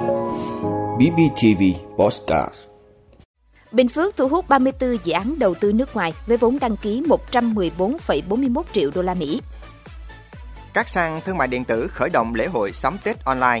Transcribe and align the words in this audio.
BBTV 0.00 1.62
Postcard 1.96 2.54
Bình 3.72 3.88
Phước 3.88 4.16
thu 4.16 4.28
hút 4.28 4.48
34 4.48 4.96
dự 5.04 5.12
án 5.12 5.38
đầu 5.38 5.54
tư 5.54 5.72
nước 5.72 5.94
ngoài 5.96 6.12
với 6.26 6.36
vốn 6.36 6.58
đăng 6.58 6.76
ký 6.76 7.02
114,41 7.32 8.62
triệu 8.72 8.90
đô 8.94 9.02
la 9.02 9.14
Mỹ. 9.14 9.40
Các 10.74 10.88
sàn 10.88 11.20
thương 11.24 11.38
mại 11.38 11.48
điện 11.48 11.64
tử 11.64 11.88
khởi 11.88 12.10
động 12.10 12.34
lễ 12.34 12.46
hội 12.46 12.72
sắm 12.72 12.96
Tết 13.04 13.24
online. 13.24 13.60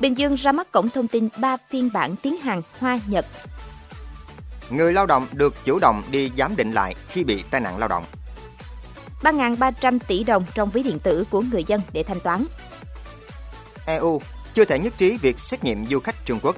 Bình 0.00 0.18
Dương 0.18 0.34
ra 0.34 0.52
mắt 0.52 0.72
cổng 0.72 0.90
thông 0.90 1.08
tin 1.08 1.28
3 1.38 1.56
phiên 1.56 1.90
bản 1.92 2.16
tiếng 2.22 2.36
Hàn, 2.36 2.62
Hoa, 2.78 3.00
Nhật. 3.06 3.26
Người 4.70 4.92
lao 4.92 5.06
động 5.06 5.26
được 5.32 5.54
chủ 5.64 5.78
động 5.78 6.02
đi 6.10 6.30
giám 6.38 6.56
định 6.56 6.72
lại 6.72 6.94
khi 7.08 7.24
bị 7.24 7.44
tai 7.50 7.60
nạn 7.60 7.78
lao 7.78 7.88
động. 7.88 8.04
3.300 9.22 9.98
tỷ 10.06 10.24
đồng 10.24 10.44
trong 10.54 10.70
ví 10.70 10.82
điện 10.82 10.98
tử 10.98 11.24
của 11.30 11.40
người 11.40 11.64
dân 11.64 11.80
để 11.92 12.02
thanh 12.02 12.20
toán. 12.20 12.44
EU 13.86 14.20
chưa 14.58 14.64
thể 14.64 14.78
nhất 14.78 14.94
trí 14.96 15.16
việc 15.16 15.40
xét 15.40 15.64
nghiệm 15.64 15.86
du 15.86 16.00
khách 16.00 16.14
Trung 16.24 16.38
Quốc. 16.42 16.56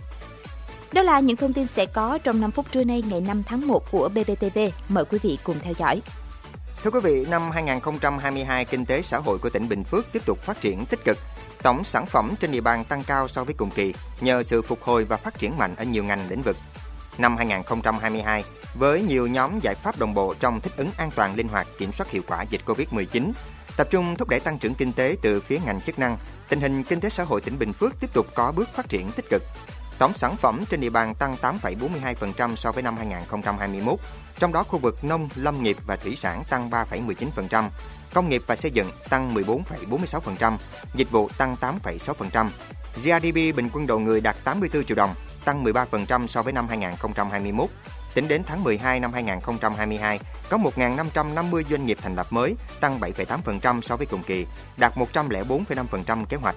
Đó 0.92 1.02
là 1.02 1.20
những 1.20 1.36
thông 1.36 1.52
tin 1.52 1.66
sẽ 1.66 1.86
có 1.86 2.18
trong 2.18 2.40
5 2.40 2.50
phút 2.50 2.66
trưa 2.72 2.84
nay 2.84 3.02
ngày 3.06 3.20
5 3.20 3.42
tháng 3.46 3.66
1 3.66 3.90
của 3.90 4.08
BBTV. 4.08 4.58
Mời 4.88 5.04
quý 5.04 5.18
vị 5.22 5.38
cùng 5.44 5.56
theo 5.62 5.74
dõi. 5.78 6.02
Thưa 6.82 6.90
quý 6.90 7.00
vị, 7.02 7.26
năm 7.30 7.50
2022, 7.50 8.64
kinh 8.64 8.86
tế 8.86 9.02
xã 9.02 9.18
hội 9.18 9.38
của 9.38 9.50
tỉnh 9.50 9.68
Bình 9.68 9.84
Phước 9.84 10.12
tiếp 10.12 10.26
tục 10.26 10.38
phát 10.38 10.60
triển 10.60 10.86
tích 10.86 11.04
cực. 11.04 11.18
Tổng 11.62 11.84
sản 11.84 12.06
phẩm 12.06 12.34
trên 12.40 12.52
địa 12.52 12.60
bàn 12.60 12.84
tăng 12.84 13.04
cao 13.04 13.28
so 13.28 13.44
với 13.44 13.54
cùng 13.54 13.70
kỳ 13.70 13.94
nhờ 14.20 14.42
sự 14.42 14.62
phục 14.62 14.82
hồi 14.82 15.04
và 15.04 15.16
phát 15.16 15.38
triển 15.38 15.58
mạnh 15.58 15.74
ở 15.76 15.84
nhiều 15.84 16.04
ngành 16.04 16.30
lĩnh 16.30 16.42
vực. 16.42 16.56
Năm 17.18 17.36
2022, 17.36 18.44
với 18.74 19.02
nhiều 19.02 19.26
nhóm 19.26 19.60
giải 19.62 19.74
pháp 19.74 19.98
đồng 19.98 20.14
bộ 20.14 20.34
trong 20.40 20.60
thích 20.60 20.72
ứng 20.76 20.90
an 20.96 21.10
toàn 21.14 21.34
linh 21.34 21.48
hoạt 21.48 21.66
kiểm 21.78 21.92
soát 21.92 22.10
hiệu 22.10 22.22
quả 22.26 22.42
dịch 22.42 22.60
Covid-19, 22.66 23.32
tập 23.80 23.88
trung 23.90 24.16
thúc 24.16 24.28
đẩy 24.28 24.40
tăng 24.40 24.58
trưởng 24.58 24.74
kinh 24.74 24.92
tế 24.92 25.16
từ 25.22 25.40
phía 25.40 25.58
ngành 25.64 25.80
chức 25.80 25.98
năng, 25.98 26.18
tình 26.48 26.60
hình 26.60 26.82
kinh 26.82 27.00
tế 27.00 27.10
xã 27.10 27.24
hội 27.24 27.40
tỉnh 27.40 27.58
Bình 27.58 27.72
Phước 27.72 28.00
tiếp 28.00 28.10
tục 28.12 28.26
có 28.34 28.52
bước 28.56 28.68
phát 28.74 28.88
triển 28.88 29.10
tích 29.12 29.24
cực. 29.30 29.42
Tổng 29.98 30.14
sản 30.14 30.36
phẩm 30.36 30.64
trên 30.70 30.80
địa 30.80 30.90
bàn 30.90 31.14
tăng 31.14 31.36
8,42% 31.42 32.56
so 32.56 32.72
với 32.72 32.82
năm 32.82 32.96
2021, 32.96 33.98
trong 34.38 34.52
đó 34.52 34.62
khu 34.62 34.78
vực 34.78 35.04
nông, 35.04 35.28
lâm 35.34 35.62
nghiệp 35.62 35.76
và 35.86 35.96
thủy 35.96 36.16
sản 36.16 36.44
tăng 36.50 36.70
3,19%, 36.70 37.68
công 38.14 38.28
nghiệp 38.28 38.42
và 38.46 38.56
xây 38.56 38.70
dựng 38.70 38.90
tăng 39.10 39.34
14,46%, 39.34 40.56
dịch 40.94 41.10
vụ 41.10 41.28
tăng 41.38 41.56
8,6%. 41.60 42.48
GDP 42.96 43.56
bình 43.56 43.68
quân 43.72 43.86
đầu 43.86 43.98
người 43.98 44.20
đạt 44.20 44.36
84 44.44 44.84
triệu 44.84 44.96
đồng, 44.96 45.14
tăng 45.44 45.64
13% 45.64 46.26
so 46.26 46.42
với 46.42 46.52
năm 46.52 46.68
2021. 46.68 47.70
Tính 48.14 48.28
đến 48.28 48.42
tháng 48.46 48.64
12 48.64 49.00
năm 49.00 49.12
2022, 49.12 50.20
có 50.48 50.58
1.550 50.58 51.62
doanh 51.70 51.86
nghiệp 51.86 51.98
thành 52.02 52.14
lập 52.14 52.26
mới, 52.30 52.56
tăng 52.80 53.00
7,8% 53.00 53.80
so 53.80 53.96
với 53.96 54.06
cùng 54.06 54.22
kỳ, 54.22 54.46
đạt 54.76 54.96
104,5% 54.96 56.24
kế 56.24 56.36
hoạch. 56.36 56.56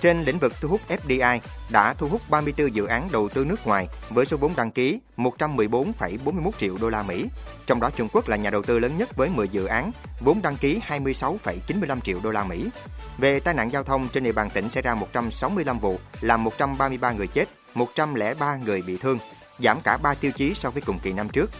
Trên 0.00 0.24
lĩnh 0.24 0.38
vực 0.38 0.52
thu 0.60 0.68
hút 0.68 0.80
FDI 0.88 1.38
đã 1.70 1.94
thu 1.94 2.08
hút 2.08 2.22
34 2.30 2.74
dự 2.74 2.86
án 2.86 3.08
đầu 3.12 3.28
tư 3.28 3.44
nước 3.44 3.66
ngoài 3.66 3.88
với 4.10 4.26
số 4.26 4.36
vốn 4.36 4.52
đăng 4.56 4.70
ký 4.70 5.00
114,41 5.16 6.50
triệu 6.58 6.78
đô 6.80 6.88
la 6.88 7.02
Mỹ. 7.02 7.26
Trong 7.66 7.80
đó 7.80 7.90
Trung 7.96 8.08
Quốc 8.12 8.28
là 8.28 8.36
nhà 8.36 8.50
đầu 8.50 8.62
tư 8.62 8.78
lớn 8.78 8.96
nhất 8.96 9.16
với 9.16 9.28
10 9.28 9.48
dự 9.48 9.66
án, 9.66 9.90
vốn 10.20 10.42
đăng 10.42 10.56
ký 10.56 10.80
26,95 10.88 12.00
triệu 12.00 12.20
đô 12.22 12.30
la 12.30 12.44
Mỹ. 12.44 12.68
Về 13.18 13.40
tai 13.40 13.54
nạn 13.54 13.72
giao 13.72 13.82
thông 13.82 14.08
trên 14.08 14.24
địa 14.24 14.32
bàn 14.32 14.50
tỉnh 14.50 14.70
xảy 14.70 14.82
ra 14.82 14.94
165 14.94 15.78
vụ, 15.78 15.98
làm 16.20 16.44
133 16.44 17.12
người 17.12 17.26
chết, 17.26 17.48
103 17.74 18.56
người 18.56 18.82
bị 18.82 18.96
thương, 18.96 19.18
giảm 19.62 19.80
cả 19.80 19.96
3 19.96 20.14
tiêu 20.14 20.32
chí 20.36 20.54
so 20.54 20.70
với 20.70 20.82
cùng 20.82 20.98
kỳ 21.02 21.12
năm 21.12 21.28
trước. 21.28 21.50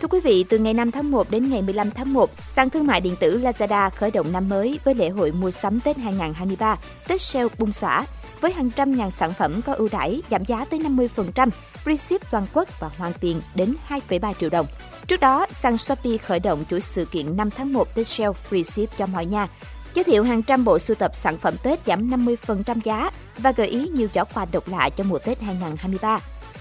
Thưa 0.00 0.08
quý 0.10 0.20
vị, 0.20 0.44
từ 0.48 0.58
ngày 0.58 0.74
5 0.74 0.90
tháng 0.90 1.10
1 1.10 1.30
đến 1.30 1.50
ngày 1.50 1.62
15 1.62 1.90
tháng 1.90 2.12
1, 2.12 2.30
sàn 2.42 2.70
thương 2.70 2.86
mại 2.86 3.00
điện 3.00 3.16
tử 3.20 3.40
Lazada 3.40 3.90
khởi 3.90 4.10
động 4.10 4.32
năm 4.32 4.48
mới 4.48 4.78
với 4.84 4.94
lễ 4.94 5.08
hội 5.08 5.32
mua 5.32 5.50
sắm 5.50 5.80
Tết 5.80 5.96
2023, 5.96 6.76
Tết 7.08 7.20
sale 7.20 7.48
bung 7.58 7.72
xõa, 7.72 8.06
với 8.40 8.52
hàng 8.52 8.70
trăm 8.70 8.96
ngàn 8.96 9.10
sản 9.10 9.32
phẩm 9.32 9.60
có 9.62 9.72
ưu 9.72 9.88
đãi 9.92 10.22
giảm 10.30 10.44
giá 10.44 10.64
tới 10.64 10.80
50%, 10.80 11.50
free 11.84 11.96
ship 11.96 12.30
toàn 12.30 12.46
quốc 12.52 12.80
và 12.80 12.90
hoàn 12.98 13.12
tiền 13.12 13.40
đến 13.54 13.74
2,3 13.88 14.34
triệu 14.34 14.50
đồng. 14.50 14.66
Trước 15.06 15.20
đó, 15.20 15.46
sàn 15.50 15.78
Shopee 15.78 16.16
khởi 16.16 16.40
động 16.40 16.64
chuỗi 16.70 16.80
sự 16.80 17.04
kiện 17.04 17.36
5 17.36 17.50
tháng 17.50 17.72
1 17.72 17.94
Tết 17.94 18.06
sale 18.06 18.32
free 18.50 18.62
ship 18.62 18.98
cho 18.98 19.06
mọi 19.06 19.26
nhà, 19.26 19.48
giới 19.96 20.04
thiệu 20.04 20.22
hàng 20.22 20.42
trăm 20.42 20.64
bộ 20.64 20.78
sưu 20.78 20.94
tập 20.94 21.14
sản 21.14 21.38
phẩm 21.38 21.54
Tết 21.62 21.78
giảm 21.86 22.10
50% 22.10 22.80
giá 22.84 23.10
và 23.38 23.52
gợi 23.52 23.66
ý 23.66 23.88
nhiều 23.88 24.08
giỏ 24.14 24.24
quà 24.24 24.46
độc 24.52 24.68
lạ 24.68 24.90
cho 24.96 25.04
mùa 25.04 25.18
Tết 25.18 25.40
2023. 25.40 26.20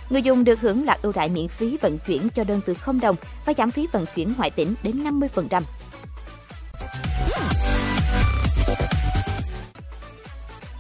Người 0.10 0.22
dùng 0.22 0.44
được 0.44 0.60
hưởng 0.62 0.86
lạc 0.86 1.02
ưu 1.02 1.12
đại 1.16 1.30
miễn 1.30 1.48
phí 1.48 1.78
vận 1.82 1.98
chuyển 2.08 2.30
cho 2.30 2.44
đơn 2.44 2.62
từ 2.66 2.74
0 2.74 3.00
đồng 3.00 3.16
và 3.46 3.54
giảm 3.58 3.72
phí 3.72 3.88
vận 3.92 4.06
chuyển 4.16 4.34
ngoại 4.38 4.50
tỉnh 4.50 4.76
đến 4.84 5.04
50%. 5.04 5.62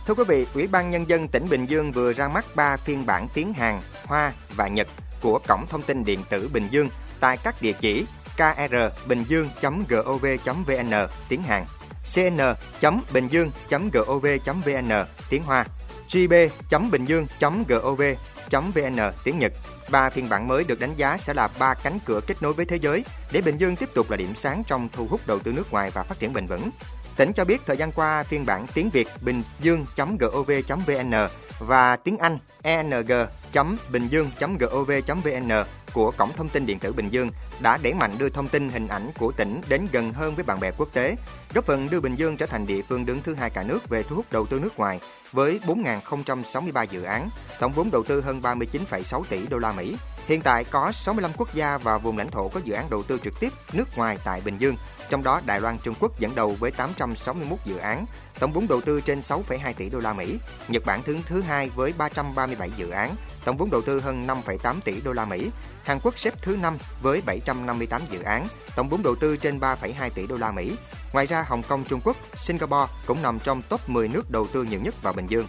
Thưa 0.07 0.13
quý 0.13 0.23
vị, 0.27 0.47
Ủy 0.53 0.67
ban 0.67 0.91
Nhân 0.91 1.09
dân 1.09 1.27
tỉnh 1.27 1.49
Bình 1.49 1.65
Dương 1.65 1.91
vừa 1.91 2.13
ra 2.13 2.27
mắt 2.27 2.45
3 2.55 2.77
phiên 2.77 3.05
bản 3.05 3.27
tiếng 3.33 3.53
Hàn, 3.53 3.81
Hoa 4.05 4.33
và 4.55 4.67
Nhật 4.67 4.87
của 5.21 5.39
Cổng 5.47 5.65
Thông 5.69 5.81
tin 5.81 6.05
Điện 6.05 6.19
tử 6.29 6.49
Bình 6.53 6.67
Dương 6.71 6.89
tại 7.19 7.37
các 7.43 7.61
địa 7.61 7.73
chỉ 7.79 8.05
krbbình 8.37 9.23
dương.gov.vn 9.27 10.93
tiếng 11.29 11.43
Hàn, 11.43 11.65
cn.bình 12.13 13.27
dương.gov.vn 13.27 14.91
tiếng 15.29 15.43
Hoa, 15.43 15.65
gb.bình 16.13 17.05
dương.gov.vn 17.05 18.99
tiếng 19.23 19.39
Nhật. 19.39 19.53
Ba 19.89 20.09
phiên 20.09 20.29
bản 20.29 20.47
mới 20.47 20.63
được 20.63 20.79
đánh 20.79 20.95
giá 20.95 21.17
sẽ 21.17 21.33
là 21.33 21.49
ba 21.59 21.73
cánh 21.73 21.99
cửa 22.05 22.19
kết 22.27 22.41
nối 22.41 22.53
với 22.53 22.65
thế 22.65 22.77
giới 22.81 23.05
để 23.31 23.41
Bình 23.41 23.57
Dương 23.57 23.75
tiếp 23.75 23.89
tục 23.93 24.11
là 24.11 24.17
điểm 24.17 24.35
sáng 24.35 24.63
trong 24.67 24.89
thu 24.93 25.07
hút 25.09 25.21
đầu 25.27 25.39
tư 25.39 25.51
nước 25.51 25.71
ngoài 25.71 25.91
và 25.93 26.03
phát 26.03 26.19
triển 26.19 26.33
bền 26.33 26.47
vững. 26.47 26.69
Tỉnh 27.15 27.33
cho 27.33 27.45
biết 27.45 27.61
thời 27.65 27.77
gian 27.77 27.91
qua 27.91 28.23
phiên 28.23 28.45
bản 28.45 28.67
tiếng 28.73 28.89
Việt 28.89 29.07
bình 29.21 29.43
dương.gov.vn 29.59 31.13
và 31.59 31.95
tiếng 31.95 32.17
Anh 32.17 32.37
eng.bình 32.61 34.07
dương.gov.vn 34.09 35.51
của 35.95 36.11
Cổng 36.11 36.33
Thông 36.33 36.49
tin 36.49 36.65
Điện 36.65 36.79
tử 36.79 36.93
Bình 36.93 37.09
Dương 37.09 37.29
đã 37.59 37.77
đẩy 37.77 37.93
mạnh 37.93 38.15
đưa 38.17 38.29
thông 38.29 38.47
tin 38.47 38.69
hình 38.69 38.87
ảnh 38.87 39.11
của 39.19 39.31
tỉnh 39.31 39.61
đến 39.69 39.87
gần 39.91 40.13
hơn 40.13 40.35
với 40.35 40.43
bạn 40.43 40.59
bè 40.59 40.71
quốc 40.77 40.89
tế, 40.93 41.15
góp 41.53 41.65
phần 41.65 41.89
đưa 41.89 41.99
Bình 41.99 42.15
Dương 42.15 42.37
trở 42.37 42.45
thành 42.45 42.67
địa 42.67 42.81
phương 42.89 43.05
đứng 43.05 43.21
thứ 43.21 43.35
hai 43.35 43.49
cả 43.49 43.63
nước 43.63 43.89
về 43.89 44.03
thu 44.03 44.15
hút 44.15 44.25
đầu 44.31 44.45
tư 44.45 44.59
nước 44.59 44.77
ngoài 44.77 44.99
với 45.31 45.59
4.063 45.65 46.85
dự 46.91 47.03
án, 47.03 47.29
tổng 47.59 47.73
vốn 47.73 47.91
đầu 47.91 48.03
tư 48.03 48.21
hơn 48.21 48.41
39,6 48.41 49.23
tỷ 49.29 49.47
đô 49.47 49.57
la 49.57 49.71
Mỹ. 49.71 49.95
Hiện 50.27 50.41
tại 50.41 50.63
có 50.63 50.91
65 50.91 51.31
quốc 51.37 51.53
gia 51.53 51.77
và 51.77 51.97
vùng 51.97 52.17
lãnh 52.17 52.31
thổ 52.31 52.47
có 52.47 52.59
dự 52.63 52.73
án 52.73 52.89
đầu 52.89 53.03
tư 53.03 53.19
trực 53.23 53.39
tiếp 53.39 53.49
nước 53.73 53.97
ngoài 53.97 54.17
tại 54.25 54.41
Bình 54.41 54.57
Dương, 54.57 54.75
trong 55.09 55.23
đó 55.23 55.41
Đài 55.45 55.61
Loan 55.61 55.77
Trung 55.83 55.95
Quốc 55.99 56.19
dẫn 56.19 56.35
đầu 56.35 56.55
với 56.59 56.71
861 56.71 57.59
dự 57.65 57.77
án, 57.77 58.05
tổng 58.39 58.53
vốn 58.53 58.67
đầu 58.67 58.81
tư 58.81 59.01
trên 59.01 59.19
6,2 59.19 59.73
tỷ 59.73 59.89
đô 59.89 59.99
la 59.99 60.13
Mỹ. 60.13 60.37
Nhật 60.67 60.85
Bản 60.85 61.01
đứng 61.05 61.23
thứ 61.25 61.41
hai 61.41 61.69
với 61.69 61.93
337 61.97 62.71
dự 62.77 62.89
án, 62.89 63.15
tổng 63.45 63.57
vốn 63.57 63.71
đầu 63.71 63.81
tư 63.81 63.99
hơn 63.99 64.27
5,8 64.27 64.75
tỷ 64.83 65.01
đô 65.01 65.13
la 65.13 65.25
Mỹ. 65.25 65.49
Hàn 65.83 65.99
Quốc 66.03 66.19
xếp 66.19 66.33
thứ 66.41 66.57
5 66.61 66.77
với 67.01 67.21
758 67.25 68.01
dự 68.11 68.21
án, 68.21 68.47
tổng 68.75 68.89
vốn 68.89 69.03
đầu 69.03 69.15
tư 69.15 69.37
trên 69.37 69.59
3,2 69.59 70.09
tỷ 70.09 70.27
đô 70.27 70.37
la 70.37 70.51
Mỹ. 70.51 70.75
Ngoài 71.13 71.25
ra, 71.25 71.45
Hồng 71.47 71.63
Kông, 71.63 71.83
Trung 71.83 72.01
Quốc, 72.03 72.17
Singapore 72.35 72.93
cũng 73.05 73.21
nằm 73.21 73.39
trong 73.39 73.61
top 73.69 73.89
10 73.89 74.07
nước 74.07 74.31
đầu 74.31 74.47
tư 74.47 74.63
nhiều 74.63 74.79
nhất 74.79 75.03
vào 75.03 75.13
Bình 75.13 75.27
Dương. 75.27 75.47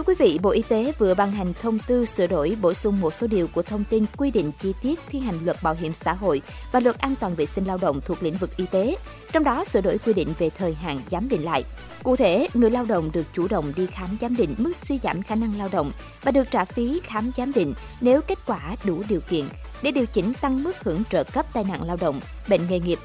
Thưa 0.00 0.04
quý 0.04 0.14
vị, 0.18 0.38
Bộ 0.42 0.50
Y 0.50 0.62
tế 0.62 0.92
vừa 0.98 1.14
ban 1.14 1.32
hành 1.32 1.52
thông 1.62 1.78
tư 1.78 2.04
sửa 2.04 2.26
đổi 2.26 2.56
bổ 2.60 2.74
sung 2.74 3.00
một 3.00 3.14
số 3.14 3.26
điều 3.26 3.46
của 3.46 3.62
thông 3.62 3.84
tin 3.90 4.04
quy 4.16 4.30
định 4.30 4.52
chi 4.60 4.72
tiết 4.82 5.00
thi 5.08 5.18
hành 5.18 5.34
luật 5.44 5.62
bảo 5.62 5.74
hiểm 5.74 5.92
xã 5.92 6.12
hội 6.12 6.42
và 6.72 6.80
luật 6.80 6.98
an 6.98 7.14
toàn 7.20 7.34
vệ 7.34 7.46
sinh 7.46 7.64
lao 7.64 7.78
động 7.78 8.00
thuộc 8.00 8.22
lĩnh 8.22 8.36
vực 8.36 8.56
y 8.56 8.66
tế, 8.70 8.96
trong 9.32 9.44
đó 9.44 9.64
sửa 9.64 9.80
đổi 9.80 9.98
quy 9.98 10.12
định 10.12 10.34
về 10.38 10.50
thời 10.50 10.74
hạn 10.74 11.00
giám 11.10 11.28
định 11.28 11.44
lại. 11.44 11.64
Cụ 12.02 12.16
thể, 12.16 12.48
người 12.54 12.70
lao 12.70 12.84
động 12.84 13.10
được 13.12 13.26
chủ 13.34 13.48
động 13.48 13.72
đi 13.76 13.86
khám 13.86 14.16
giám 14.20 14.36
định 14.36 14.54
mức 14.58 14.76
suy 14.76 14.98
giảm 15.02 15.22
khả 15.22 15.34
năng 15.34 15.58
lao 15.58 15.68
động 15.72 15.92
và 16.22 16.32
được 16.32 16.50
trả 16.50 16.64
phí 16.64 17.00
khám 17.04 17.30
giám 17.36 17.52
định 17.52 17.74
nếu 18.00 18.20
kết 18.20 18.38
quả 18.46 18.76
đủ 18.84 19.02
điều 19.08 19.20
kiện 19.20 19.44
để 19.82 19.90
điều 19.90 20.06
chỉnh 20.06 20.32
tăng 20.40 20.62
mức 20.62 20.76
hưởng 20.84 21.02
trợ 21.10 21.24
cấp 21.24 21.46
tai 21.52 21.64
nạn 21.64 21.82
lao 21.82 21.96
động, 21.96 22.20
bệnh 22.48 22.60
nghề 22.68 22.78
nghiệp 22.78 22.98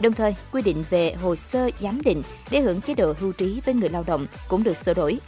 Đồng 0.00 0.12
thời, 0.12 0.34
quy 0.52 0.62
định 0.62 0.84
về 0.90 1.12
hồ 1.12 1.36
sơ 1.36 1.70
giám 1.80 2.02
định 2.02 2.22
để 2.50 2.60
hưởng 2.60 2.80
chế 2.80 2.94
độ 2.94 3.14
hưu 3.20 3.32
trí 3.32 3.60
với 3.64 3.74
người 3.74 3.88
lao 3.88 4.04
động 4.06 4.26
cũng 4.48 4.62
được 4.62 4.76
sửa 4.76 4.94
đổi. 4.94 5.18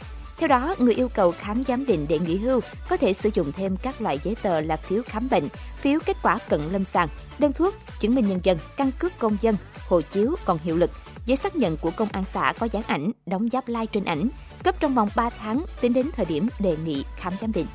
Theo 0.43 0.47
đó, 0.47 0.75
người 0.79 0.93
yêu 0.93 1.09
cầu 1.09 1.31
khám 1.31 1.63
giám 1.63 1.85
định 1.85 2.05
để 2.09 2.19
nghỉ 2.19 2.37
hưu 2.37 2.59
có 2.89 2.97
thể 2.97 3.13
sử 3.13 3.29
dụng 3.33 3.51
thêm 3.51 3.77
các 3.77 4.01
loại 4.01 4.19
giấy 4.23 4.35
tờ 4.41 4.61
là 4.61 4.75
phiếu 4.77 5.01
khám 5.05 5.29
bệnh, 5.29 5.47
phiếu 5.77 5.99
kết 6.05 6.17
quả 6.23 6.37
cận 6.49 6.61
lâm 6.71 6.83
sàng, 6.83 7.07
đơn 7.39 7.53
thuốc, 7.53 7.75
chứng 7.99 8.15
minh 8.15 8.29
nhân 8.29 8.39
dân, 8.43 8.57
căn 8.77 8.91
cước 8.99 9.19
công 9.19 9.37
dân, 9.41 9.57
hộ 9.87 10.01
chiếu 10.01 10.35
còn 10.45 10.57
hiệu 10.63 10.77
lực, 10.77 10.91
giấy 11.25 11.37
xác 11.37 11.55
nhận 11.55 11.77
của 11.77 11.91
công 11.91 12.07
an 12.11 12.23
xã 12.33 12.53
có 12.59 12.67
dán 12.71 12.83
ảnh, 12.87 13.11
đóng 13.25 13.49
giáp 13.51 13.67
lai 13.67 13.87
trên 13.87 14.05
ảnh, 14.05 14.29
cấp 14.63 14.75
trong 14.79 14.95
vòng 14.95 15.09
3 15.15 15.29
tháng 15.29 15.65
tính 15.81 15.93
đến 15.93 16.09
thời 16.15 16.25
điểm 16.25 16.47
đề 16.59 16.77
nghị 16.85 17.03
khám 17.17 17.33
giám 17.41 17.51
định. 17.51 17.67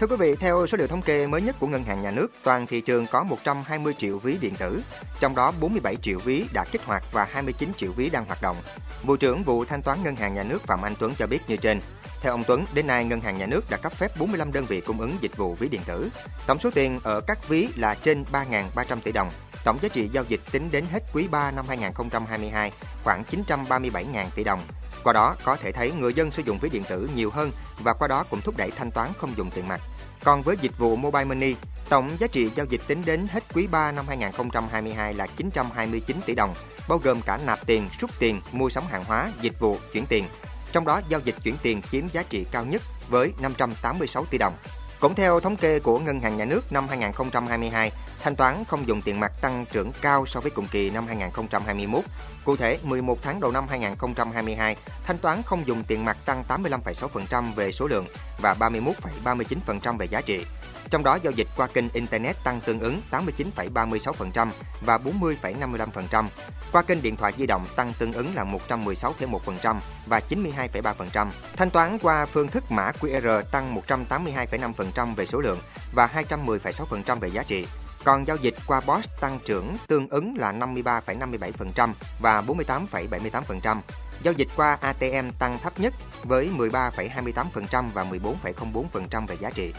Thưa 0.00 0.06
quý 0.06 0.16
vị, 0.16 0.34
theo 0.40 0.66
số 0.66 0.78
liệu 0.78 0.86
thống 0.86 1.02
kê 1.02 1.26
mới 1.26 1.40
nhất 1.42 1.56
của 1.58 1.66
Ngân 1.66 1.84
hàng 1.84 2.02
Nhà 2.02 2.10
nước, 2.10 2.32
toàn 2.42 2.66
thị 2.66 2.80
trường 2.80 3.06
có 3.06 3.24
120 3.24 3.94
triệu 3.98 4.18
ví 4.18 4.38
điện 4.40 4.54
tử, 4.58 4.82
trong 5.20 5.34
đó 5.34 5.52
47 5.60 5.96
triệu 5.96 6.18
ví 6.18 6.44
đã 6.52 6.64
kích 6.72 6.84
hoạt 6.84 7.04
và 7.12 7.26
29 7.32 7.72
triệu 7.76 7.92
ví 7.92 8.10
đang 8.10 8.24
hoạt 8.24 8.42
động. 8.42 8.56
Vụ 9.02 9.16
trưởng 9.16 9.42
vụ 9.42 9.64
thanh 9.64 9.82
toán 9.82 10.02
Ngân 10.02 10.16
hàng 10.16 10.34
Nhà 10.34 10.42
nước 10.42 10.62
Phạm 10.62 10.82
Anh 10.82 10.94
Tuấn 10.98 11.14
cho 11.18 11.26
biết 11.26 11.38
như 11.48 11.56
trên. 11.56 11.80
Theo 12.20 12.32
ông 12.32 12.44
Tuấn, 12.44 12.64
đến 12.74 12.86
nay 12.86 13.04
Ngân 13.04 13.20
hàng 13.20 13.38
Nhà 13.38 13.46
nước 13.46 13.70
đã 13.70 13.76
cấp 13.76 13.92
phép 13.92 14.16
45 14.18 14.52
đơn 14.52 14.64
vị 14.64 14.80
cung 14.80 15.00
ứng 15.00 15.16
dịch 15.20 15.36
vụ 15.36 15.54
ví 15.54 15.68
điện 15.68 15.80
tử. 15.86 16.10
Tổng 16.46 16.58
số 16.58 16.70
tiền 16.74 16.98
ở 17.04 17.20
các 17.20 17.48
ví 17.48 17.68
là 17.76 17.94
trên 17.94 18.24
3.300 18.32 19.00
tỷ 19.00 19.12
đồng. 19.12 19.30
Tổng 19.64 19.78
giá 19.82 19.88
trị 19.88 20.08
giao 20.12 20.24
dịch 20.28 20.40
tính 20.52 20.68
đến 20.72 20.84
hết 20.92 21.00
quý 21.12 21.28
3 21.30 21.50
năm 21.50 21.64
2022 21.68 22.72
khoảng 23.04 23.22
937.000 23.30 24.26
tỷ 24.34 24.44
đồng. 24.44 24.60
Qua 25.04 25.12
đó 25.12 25.36
có 25.44 25.56
thể 25.56 25.72
thấy 25.72 25.92
người 25.92 26.14
dân 26.14 26.30
sử 26.30 26.42
dụng 26.42 26.58
ví 26.58 26.68
điện 26.68 26.84
tử 26.88 27.10
nhiều 27.14 27.30
hơn 27.30 27.52
và 27.78 27.92
qua 27.92 28.08
đó 28.08 28.24
cũng 28.30 28.40
thúc 28.40 28.56
đẩy 28.56 28.70
thanh 28.70 28.90
toán 28.90 29.08
không 29.18 29.36
dùng 29.36 29.50
tiền 29.50 29.68
mặt. 29.68 29.80
Còn 30.24 30.42
với 30.42 30.56
dịch 30.60 30.78
vụ 30.78 30.96
Mobile 30.96 31.24
Money, 31.24 31.54
tổng 31.88 32.16
giá 32.18 32.26
trị 32.26 32.50
giao 32.56 32.66
dịch 32.66 32.80
tính 32.86 33.02
đến 33.04 33.26
hết 33.30 33.44
quý 33.54 33.66
3 33.66 33.92
năm 33.92 34.04
2022 34.08 35.14
là 35.14 35.26
929 35.36 36.16
tỷ 36.26 36.34
đồng, 36.34 36.54
bao 36.88 36.98
gồm 36.98 37.20
cả 37.20 37.38
nạp 37.46 37.66
tiền, 37.66 37.88
rút 37.98 38.10
tiền, 38.18 38.40
mua 38.52 38.68
sắm 38.68 38.84
hàng 38.90 39.04
hóa, 39.04 39.30
dịch 39.40 39.60
vụ, 39.60 39.78
chuyển 39.92 40.06
tiền. 40.06 40.24
Trong 40.72 40.84
đó 40.84 41.00
giao 41.08 41.20
dịch 41.20 41.34
chuyển 41.42 41.56
tiền 41.62 41.82
chiếm 41.92 42.08
giá 42.08 42.22
trị 42.28 42.46
cao 42.52 42.64
nhất 42.64 42.82
với 43.08 43.32
586 43.40 44.24
tỷ 44.24 44.38
đồng. 44.38 44.56
Cũng 45.00 45.14
theo 45.14 45.40
thống 45.40 45.56
kê 45.56 45.80
của 45.80 45.98
Ngân 45.98 46.20
hàng 46.20 46.36
Nhà 46.36 46.44
nước 46.44 46.72
năm 46.72 46.88
2022, 46.88 47.92
thanh 48.22 48.36
toán 48.36 48.64
không 48.64 48.88
dùng 48.88 49.02
tiền 49.02 49.20
mặt 49.20 49.32
tăng 49.40 49.66
trưởng 49.72 49.92
cao 50.02 50.26
so 50.26 50.40
với 50.40 50.50
cùng 50.50 50.68
kỳ 50.70 50.90
năm 50.90 51.06
2021. 51.06 52.04
Cụ 52.44 52.56
thể, 52.56 52.78
11 52.82 53.18
tháng 53.22 53.40
đầu 53.40 53.52
năm 53.52 53.68
2022, 53.68 54.76
thanh 55.04 55.18
toán 55.18 55.42
không 55.42 55.66
dùng 55.66 55.84
tiền 55.88 56.04
mặt 56.04 56.16
tăng 56.24 56.44
85,6% 56.48 57.54
về 57.54 57.72
số 57.72 57.86
lượng 57.86 58.06
và 58.38 58.54
31,39% 58.54 59.98
về 59.98 60.06
giá 60.06 60.20
trị. 60.20 60.44
Trong 60.90 61.04
đó 61.04 61.18
giao 61.22 61.32
dịch 61.32 61.48
qua 61.56 61.66
kênh 61.66 61.84
Internet 61.92 62.36
tăng 62.44 62.60
tương 62.60 62.80
ứng 62.80 63.00
89,36% 63.10 64.48
và 64.80 64.98
40,55%. 64.98 66.24
Qua 66.72 66.82
kênh 66.82 67.02
điện 67.02 67.16
thoại 67.16 67.32
di 67.38 67.46
động 67.46 67.66
tăng 67.76 67.92
tương 67.98 68.12
ứng 68.12 68.34
là 68.34 68.44
116,1% 68.44 69.76
và 70.06 70.20
92,3%. 70.28 71.30
Thanh 71.56 71.70
toán 71.70 71.98
qua 71.98 72.26
phương 72.26 72.48
thức 72.48 72.70
mã 72.70 72.90
QR 73.00 73.42
tăng 73.42 73.76
182,5% 73.76 75.14
về 75.14 75.26
số 75.26 75.40
lượng 75.40 75.58
và 75.92 76.06
210,6% 76.28 77.18
về 77.20 77.28
giá 77.28 77.42
trị. 77.42 77.66
Còn 78.04 78.26
giao 78.26 78.36
dịch 78.36 78.54
qua 78.66 78.80
BOS 78.86 79.04
tăng 79.20 79.38
trưởng 79.44 79.76
tương 79.86 80.08
ứng 80.08 80.36
là 80.36 80.52
53,57% 80.52 81.92
và 82.20 82.42
48,78%. 82.46 83.80
Giao 84.22 84.34
dịch 84.34 84.48
qua 84.56 84.78
ATM 84.80 85.30
tăng 85.38 85.58
thấp 85.62 85.80
nhất 85.80 85.94
với 86.22 86.50
13,28% 86.56 87.88
và 87.94 88.04
14,04% 88.04 89.26
về 89.26 89.36
giá 89.40 89.50
trị. 89.50 89.72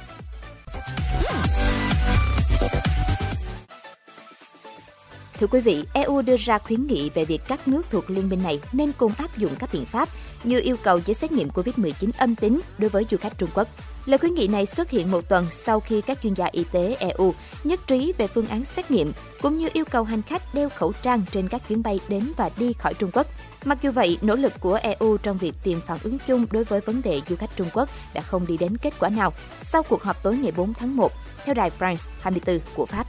Thưa 5.40 5.48
quý 5.48 5.60
vị, 5.60 5.86
EU 5.94 6.22
đưa 6.22 6.38
ra 6.38 6.58
khuyến 6.58 6.88
nghị 6.88 7.10
về 7.10 7.26
việc 7.26 7.42
các 7.48 7.68
nước 7.68 7.86
thuộc 7.90 8.10
liên 8.10 8.30
minh 8.30 8.44
này 8.44 8.62
nên 8.72 8.92
cùng 8.98 9.12
áp 9.18 9.38
dụng 9.38 9.56
các 9.60 9.70
biện 9.74 9.86
pháp 9.86 10.10
như 10.44 10.62
yêu 10.64 10.76
cầu 10.84 11.00
giấy 11.06 11.14
xét 11.14 11.32
nghiệm 11.32 11.50
COVID-19 11.50 12.12
âm 12.18 12.36
tính 12.36 12.62
đối 12.78 12.90
với 12.90 13.06
du 13.12 13.18
khách 13.18 13.38
Trung 13.38 13.50
Quốc. 13.54 13.68
Lời 14.10 14.18
khuyến 14.18 14.36
nghị 14.36 14.48
này 14.48 14.66
xuất 14.66 14.90
hiện 14.90 15.12
một 15.12 15.30
tuần 15.30 15.46
sau 15.52 15.80
khi 15.80 16.02
các 16.02 16.22
chuyên 16.24 16.34
gia 16.34 16.46
y 16.52 16.64
tế 16.72 16.96
EU 17.00 17.34
nhất 17.64 17.80
trí 17.88 18.14
về 18.18 18.28
phương 18.28 18.48
án 18.48 18.66
xét 18.66 18.92
nghiệm 18.92 19.14
cũng 19.42 19.58
như 19.58 19.70
yêu 19.74 19.86
cầu 19.92 20.04
hành 20.04 20.22
khách 20.22 20.54
đeo 20.54 20.70
khẩu 20.70 20.94
trang 21.02 21.22
trên 21.32 21.48
các 21.48 21.68
chuyến 21.68 21.84
bay 21.84 22.00
đến 22.08 22.32
và 22.38 22.50
đi 22.58 22.74
khỏi 22.74 22.94
Trung 22.94 23.10
Quốc. 23.14 23.28
Mặc 23.66 23.78
dù 23.82 23.92
vậy, 23.92 24.18
nỗ 24.22 24.36
lực 24.36 24.54
của 24.60 24.80
EU 24.82 25.18
trong 25.18 25.38
việc 25.38 25.56
tìm 25.64 25.82
phản 25.88 25.98
ứng 26.04 26.18
chung 26.28 26.46
đối 26.52 26.64
với 26.64 26.80
vấn 26.80 27.02
đề 27.02 27.22
du 27.30 27.36
khách 27.36 27.56
Trung 27.56 27.68
Quốc 27.74 27.90
đã 28.14 28.22
không 28.22 28.48
đi 28.48 28.58
đến 28.58 28.78
kết 28.78 28.94
quả 29.00 29.10
nào 29.10 29.34
sau 29.58 29.84
cuộc 29.84 30.04
họp 30.04 30.24
tối 30.24 30.38
ngày 30.38 30.52
4 30.58 30.74
tháng 30.74 30.96
1, 30.96 31.12
theo 31.46 31.54
đài 31.54 31.72
France 31.80 32.10
24 32.22 32.60
của 32.76 32.86
Pháp. 32.86 33.08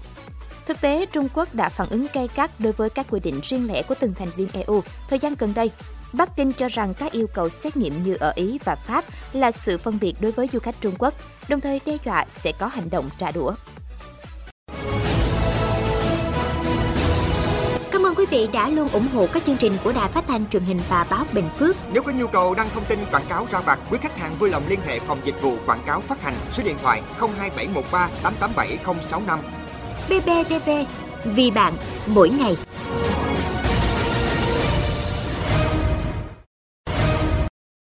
Thực 0.67 0.81
tế, 0.81 1.07
Trung 1.07 1.29
Quốc 1.35 1.55
đã 1.55 1.69
phản 1.69 1.89
ứng 1.89 2.07
gay 2.13 2.29
gắt 2.35 2.61
đối 2.61 2.73
với 2.73 2.91
các 2.91 3.07
quy 3.11 3.21
định 3.21 3.41
riêng 3.43 3.67
lẻ 3.67 3.83
của 3.83 3.95
từng 4.01 4.15
thành 4.15 4.31
viên 4.37 4.49
EU 4.53 4.83
thời 5.09 5.19
gian 5.19 5.35
gần 5.39 5.55
đây. 5.55 5.71
Bắc 6.13 6.37
Kinh 6.37 6.53
cho 6.53 6.69
rằng 6.69 6.95
các 6.95 7.13
yêu 7.13 7.27
cầu 7.35 7.49
xét 7.49 7.77
nghiệm 7.77 8.03
như 8.03 8.15
ở 8.15 8.33
Ý 8.35 8.59
và 8.65 8.75
Pháp 8.75 9.05
là 9.33 9.53
sự 9.53 9.79
phân 9.79 9.99
biệt 10.01 10.15
đối 10.21 10.33
với 10.33 10.49
du 10.53 10.59
khách 10.59 10.81
Trung 10.81 10.95
Quốc, 10.99 11.15
đồng 11.49 11.61
thời 11.61 11.81
đe 11.87 11.97
dọa 12.05 12.25
sẽ 12.29 12.53
có 12.59 12.67
hành 12.67 12.91
động 12.91 13.09
trả 13.19 13.31
đũa. 13.31 13.53
Cảm 17.91 18.07
ơn 18.07 18.15
quý 18.15 18.27
vị 18.27 18.49
đã 18.53 18.69
luôn 18.69 18.89
ủng 18.89 19.09
hộ 19.15 19.27
các 19.33 19.45
chương 19.47 19.57
trình 19.57 19.77
của 19.85 19.93
Đài 19.93 20.09
Phát 20.09 20.25
thanh 20.29 20.49
truyền 20.49 20.63
hình 20.63 20.81
và 20.89 21.07
báo 21.11 21.25
Bình 21.33 21.49
Phước. 21.59 21.77
Nếu 21.93 22.03
có 22.03 22.13
nhu 22.13 22.27
cầu 22.27 22.55
đăng 22.55 22.71
thông 22.71 22.85
tin 22.85 22.99
quảng 23.11 23.27
cáo 23.29 23.47
ra 23.51 23.61
vặt, 23.61 23.79
quý 23.91 23.99
khách 24.03 24.19
hàng 24.19 24.37
vui 24.39 24.51
lòng 24.51 24.63
liên 24.69 24.81
hệ 24.87 24.99
phòng 24.99 25.19
dịch 25.25 25.43
vụ 25.43 25.57
quảng 25.67 25.83
cáo 25.87 26.01
phát 26.01 26.23
hành 26.23 26.35
số 26.51 26.63
điện 26.63 26.77
thoại 26.83 27.03
02713 27.19 28.09
887065 28.23 29.41
BBTV, 30.09 30.71
vì 31.25 31.51
bạn, 31.51 31.77
mỗi 32.07 32.29
ngày. 32.29 32.57